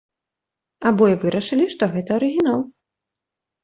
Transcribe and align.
Абое 0.93 1.13
вырашылі, 1.25 1.71
што 1.77 1.93
гэта 1.95 2.09
арыгінал. 2.19 2.61